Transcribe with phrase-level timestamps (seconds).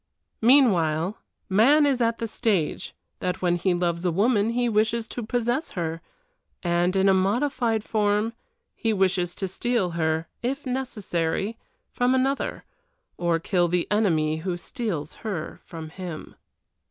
[0.41, 5.21] Meanwhile, man is at the stage that when he loves a woman he wishes to
[5.21, 6.01] possess her,
[6.63, 8.33] and, in a modified form,
[8.73, 11.55] he wishes to steal her, if necessary,
[11.91, 12.65] from another,
[13.17, 16.33] or kill the enemy who steals her from him.